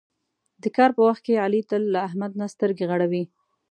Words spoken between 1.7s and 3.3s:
له احمد نه سترګې غړوي.